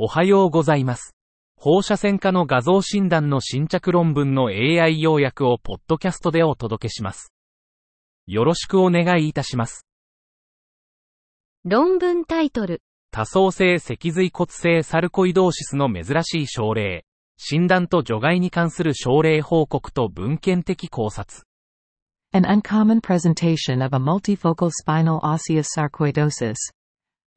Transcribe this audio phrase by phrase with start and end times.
[0.00, 1.16] おはようございます。
[1.56, 7.32] 放射線科の画像診断の新着論文の AI 要約をポッドキャストでお届けします。
[8.28, 9.88] よろしくお願いいたします。
[11.64, 12.80] 論文タイトル、
[13.10, 17.04] 多層性脊髄骨性サルコイドーシスの珍しい症例、
[17.36, 21.42] 診断と除外に関する症例報告と文献的考察。
[22.32, 26.54] An uncommon presentation of a multifocal spinal osseous sarcoidosis.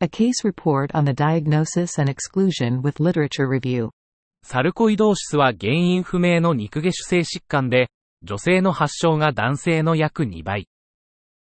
[0.04, 3.92] A case report on the diagnosis and exclusion with literature review.
[4.42, 7.92] サルコイドーシスは原因不明の肉下主性疾患で、
[8.24, 10.68] 女性の発症が男性の約2倍。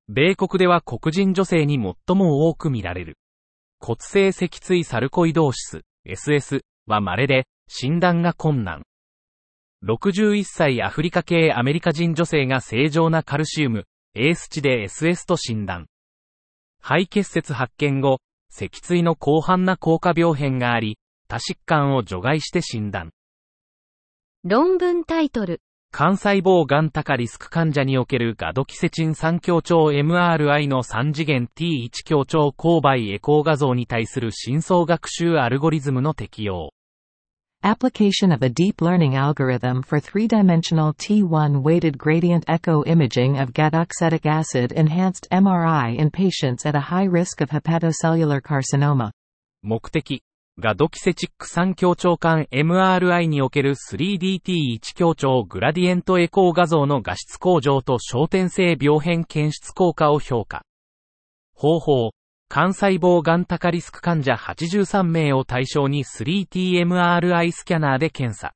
[0.10, 3.18] 米国では黒人女性に最も多く見られる。
[3.80, 8.84] 骨性脊椎サルコイドーシス、SS は稀で、診断が困難。
[9.86, 15.86] 61歳アフリカ系アメリカ人女性が正常なカルシウム、エース値で SS と診断。
[16.82, 18.20] 肺結節発見後、
[18.56, 23.10] 脊椎の広範な効果病変があり、多疾患を除外して診断。
[24.44, 36.74] 論文タイトル、肝細胞がん高リスク患者におけるガドキセチン3強調 MRI の3次元 T1 強調勾配エコー画像に対する深層学習アルゴリズムの適用。
[37.66, 44.74] Application of a deep learning algorithm for three-dimensional T1 weighted gradient echo imaging of gadoxetic acid
[44.74, 49.12] enhanced MRI in patients at a high risk of hepatocellular carcinoma.
[49.62, 50.22] 目的。
[50.60, 60.64] ガドキセチック3強調間 MRI における 3DT1 強調グラディエントエコー画像の画質向上と焦点性病変検出効果を評価。
[61.56, 62.12] 方法。
[62.56, 68.54] 肝細胞がん高リスク患者83名を対象に 3TMRI スキャナーで検査。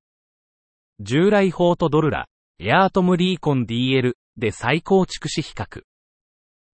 [1.00, 2.28] 従来法とドルラ、
[2.60, 5.82] エアートムリーコン DL で再構築し比較。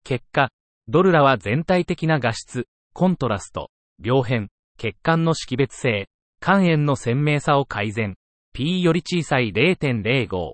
[0.04, 0.50] 結果、
[0.88, 3.70] ドルラは全体的な画質、コントラスト、
[4.04, 4.50] 病変、
[4.80, 6.08] 血管の識別性、
[6.42, 8.16] 肝炎の鮮明さを改善。
[8.52, 10.54] P より小さい0.05。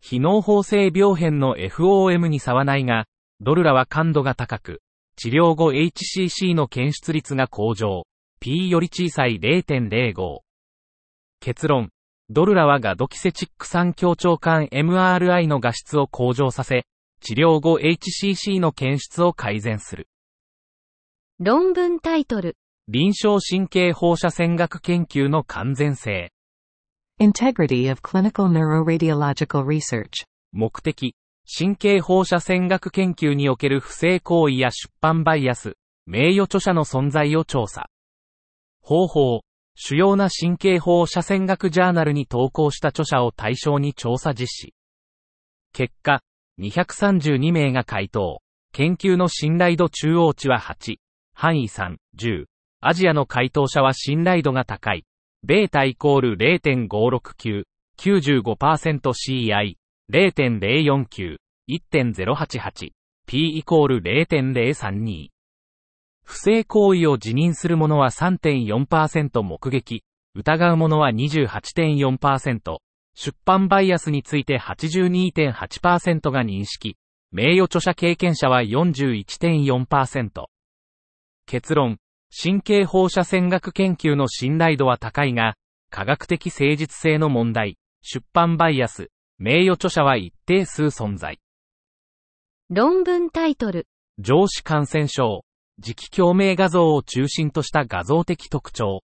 [0.00, 3.04] 非脳包性病変の FOM に差はないが、
[3.40, 4.80] ドルラは感度が高く、
[5.22, 8.04] 治療後 HCC の検出率が向上。
[8.40, 10.38] P より小さい0.05。
[11.40, 11.90] 結論。
[12.30, 16.86] ドルラはガドキセチック3強調管 MRI の画質を向上させ、
[17.20, 20.08] 治療後 HCC の検出を改善する。
[21.38, 22.56] 論文タイトル、
[22.88, 26.32] 臨床神経放射線学研究の完全性。
[27.20, 30.24] Integrity of clinical neuroradiological research.
[30.52, 31.14] 目的。
[31.52, 37.90] 神経放射線学研究における不正行為や出版バイアス、名誉著者の存在を調査。
[38.80, 39.40] 方法。
[39.74, 44.74] 主要な神経放射線学ジャーナルに投稿した著者を対象に調査実施。
[45.72, 46.22] 結果、
[46.60, 48.42] 232名が回答。
[48.72, 50.98] 研究の信頼度中央値は8。
[51.34, 52.44] 範囲3、10。
[52.80, 55.04] アジアの回答者は信頼度が高い。
[55.42, 57.64] ベータイコール0.569、
[57.98, 59.79] 95% CI、
[60.10, 61.36] 0.049、
[61.68, 62.90] 1.088、
[63.28, 65.28] P イコール0.032。
[66.24, 70.02] 不正行為を辞任する者は3.4%目撃、
[70.34, 72.78] 疑う者は28.4%、
[73.14, 76.96] 出版バイアスについて82.8%が認識、
[77.30, 80.46] 名誉著者経験者は41.4%。
[81.46, 81.98] 結論、
[82.36, 85.54] 神経放射線学研究の信頼度は高いが、
[85.88, 89.10] 科学的誠実性の問題、出版バイアス、
[89.42, 91.38] 名誉著者は一定数存在。
[92.68, 93.86] 論文タイトル、
[94.18, 95.46] 上司感染症、
[95.82, 99.00] 磁気共鳴画像を中心とした画像的特徴。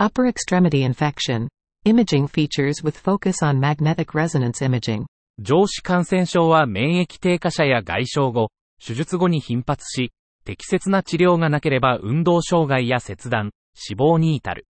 [0.00, 1.46] Upper extremity infection.
[1.84, 5.04] Imaging features with focus on magnetic resonance imaging.
[5.38, 8.50] 上司感染症は免疫低下者や外傷後、
[8.84, 10.10] 手術後に頻発し、
[10.44, 14.66] 適切な治療がなければ運動障害や切断、死亡に至る。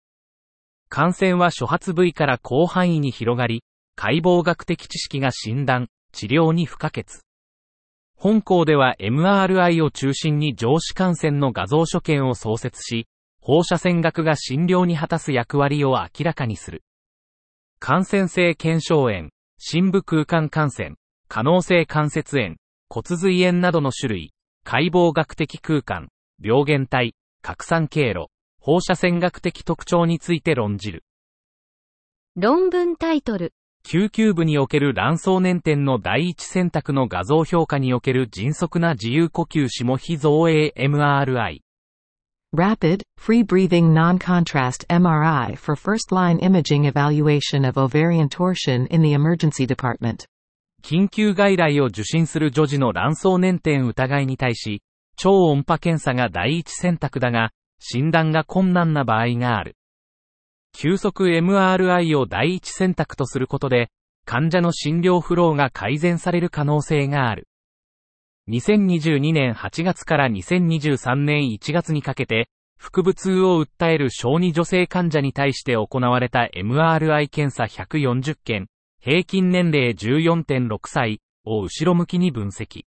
[0.87, 3.61] 感染は初発部位から広範囲に広がり、
[3.95, 7.05] 解剖学的知識が診断、治療に不可欠。
[8.15, 13.07] 本校では MRI を中心に上司感染の画像所見を創設し、
[13.41, 16.83] 放射線学が診療に果たす役割を明らかにする。
[17.79, 20.95] 感染性腱鞘炎、深部空間感染、
[21.27, 22.55] 可能性関節炎、
[22.89, 26.07] 骨髄炎などの種類、解剖学的空間、
[26.41, 28.27] 病原体、拡散経路、
[28.61, 31.03] 放射線学的特徴について論じる。
[32.37, 33.53] 論文タイトル、
[33.93, 41.59] 救急部における卵巣粘点の第一選択の画像評価における迅速な自由呼吸下非造影 MRI。
[42.55, 50.25] Rapid, free-breathing non-contrast MRI for first-line imaging evaluation of ovarian torsion in the emergency department.
[50.81, 54.81] 緊急外来を受診する女児の卵巣粘点疑いに対し、
[55.17, 59.75] 超音波検査が第一選択だが、診断が困難な場合がある。
[60.83, 63.89] 急速 MRI を第一選択とすることで、
[64.25, 67.47] 患者の診療フローが改善される可能性がある。
[68.49, 78.67] 2022年8月から2023年1月にかけて、腹部痛を訴える小児女性患者に対して行われた MRI 検査140件、
[78.99, 82.83] 平均年齢14.6歳を後ろ向きに分析。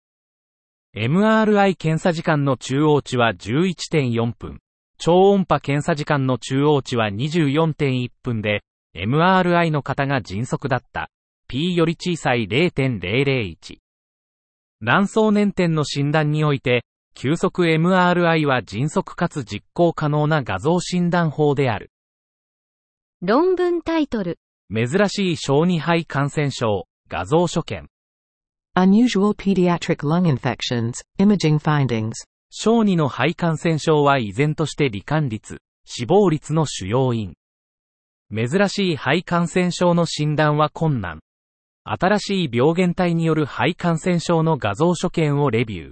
[0.96, 4.62] MRI 検査時間の中央値は11.4分。
[5.04, 8.62] 超音波検査時間の中央値は24.1分で、
[8.96, 11.10] MRI の方が迅速だった。
[11.48, 13.80] P より小さい0.001。
[14.80, 21.90] 卵巣年点の診断において、急速 MRI は迅速かつ実行可能な画像診断法である。
[23.24, 24.38] 論文タイトル。
[24.72, 27.88] 珍しい小児肺感染症、画像所見。
[28.78, 32.12] Unusual pediatric lung infections, imaging findings.
[32.54, 37.34] 小児の肺感染症は依然として罹患率、死亡率の主要因。
[38.30, 41.22] 珍しい肺感染症の診断は困難。
[41.86, 45.90] 新しい病原体による肺感染症の画像所見をレビュ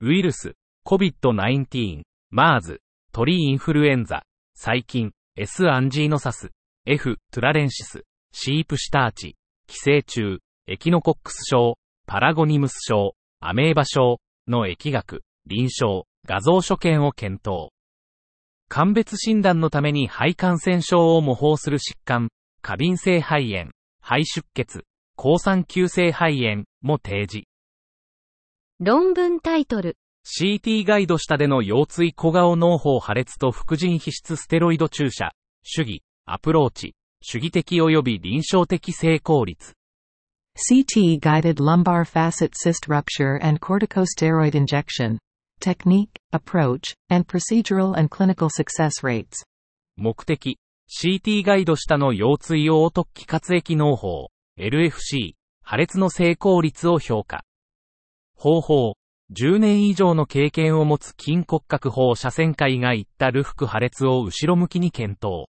[0.00, 0.54] ウイルス、
[0.86, 2.02] COVID-19、
[2.32, 2.78] MERS、
[3.12, 4.22] 鳥インフルエンザ、
[4.54, 6.50] 細菌、S アンジーノサス、
[6.86, 9.34] F トゥラレンシス、シープシターチ、
[9.66, 10.38] 寄生虫、
[10.68, 17.70] エキノコックス症、パラゴニムス症、アメーバ症の疫学、臨床、画像所見を検討。
[18.68, 22.28] 鑑別診断のために肺感染症を模倣する疾患、
[22.60, 23.70] 過敏性肺炎、
[24.02, 24.84] 肺出血、
[25.16, 27.46] 抗酸急性肺炎も提示。
[28.78, 29.96] 論文タイトル。
[30.26, 39.72] CT ガイド下での腰椎小顔脳胞破裂と副腎皮質ステロイド注射、主義、アプローチ、主義的及び臨床的成功率。
[40.58, 45.18] CT guided lumbar facet cyst rupture and corticosteroid injection.
[45.60, 49.44] Technique, approach, and procedural and clinical success rates.
[49.96, 50.58] 目的、
[50.88, 54.28] CT ガイド下の腰椎凹突起活液脳胞、
[54.58, 57.44] LFC、破裂の成功率を評価。
[58.34, 58.94] 方法、
[59.32, 65.48] 10年以上の経験を持つ筋骨格法斜線会が言ったルフク破裂を後ろ向きに検討。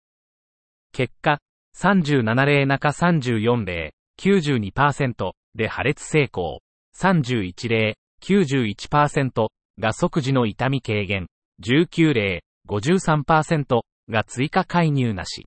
[0.93, 1.41] 結果、
[1.77, 6.61] 37例中34例、92%で破裂成功。
[6.99, 11.27] 31例、91%が即時の痛み軽減。
[11.63, 15.47] 19例、53%が追加介入なし。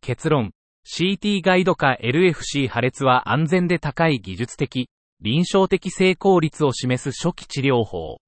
[0.00, 0.52] 結論、
[0.84, 4.88] CT ガイド化 LFC 破裂は安全で高い技術的、
[5.20, 8.18] 臨床的成功率を示す初期治療法。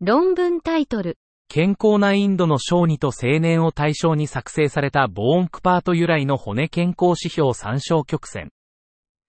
[0.00, 1.18] 論文タイトル。
[1.48, 8.50] 健康なインドの小児と青年を対象に作成されたボーンクパート由来の骨健康指標参照曲線。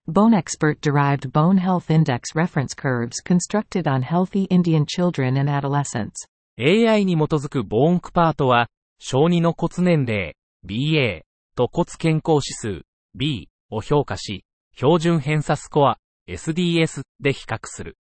[0.07, 6.25] Bone expert derived bone health index reference curves constructed on healthy Indian children and adolescents.
[6.57, 8.67] AI に基づくボーンクパートは、
[8.97, 10.33] 小児の骨年齢、
[10.67, 11.21] BA
[11.55, 12.83] と骨健康指数、
[13.13, 14.43] B を評価し、
[14.75, 17.95] 標準偏差スコア、SDS で比較する。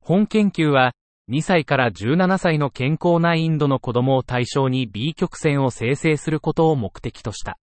[0.00, 0.94] 本研究は、
[1.30, 7.56] 2歳から17歳の健康なインドの子供を対象に B 曲線を生成することを目的とした。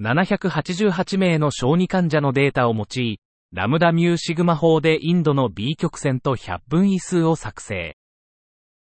[0.00, 3.20] 788名の小児患者のデータを用い、
[3.52, 7.96] ラムダミューシグマ法でインドの B 曲線と100分位数を作成。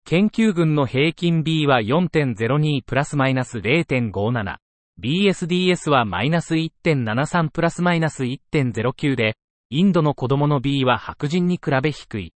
[0.05, 4.57] 研究群の平均 B は4.02プラスマイナス0.57。
[5.01, 9.37] BSDS はマイナス1.73プラスマイナス1.09で、
[9.71, 12.33] インドの子供の B は白人に比べ低い。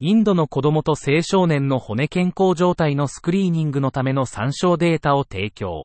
[0.00, 5.84] インドの子供と青少年の骨健康状態のスクリーニングのための参照データを提供。